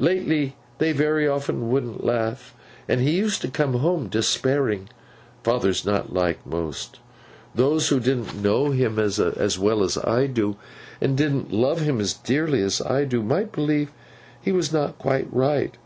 Lately, 0.00 0.56
they 0.78 0.90
very 0.90 1.28
often 1.28 1.70
wouldn't 1.70 2.02
laugh, 2.02 2.52
and 2.88 3.00
he 3.00 3.12
used 3.12 3.40
to 3.42 3.48
come 3.48 3.74
home 3.74 4.08
despairing. 4.08 4.88
Father's 5.44 5.84
not 5.86 6.12
like 6.12 6.44
most. 6.44 6.98
Those 7.54 7.86
who 7.88 8.00
didn't 8.00 8.42
know 8.42 8.72
him 8.72 8.98
as 8.98 9.56
well 9.56 9.84
as 9.84 9.96
I 9.96 10.26
do, 10.26 10.56
and 11.00 11.16
didn't 11.16 11.52
love 11.52 11.80
him 11.80 12.00
as 12.00 12.12
dearly 12.12 12.60
as 12.60 12.82
I 12.82 13.04
do, 13.04 13.22
might 13.22 13.52
believe 13.52 13.92
he 14.42 14.50
was 14.50 14.72
not 14.72 14.98
quite 14.98 15.28
right. 15.30 15.76